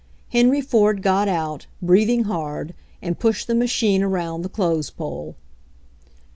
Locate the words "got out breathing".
1.03-2.23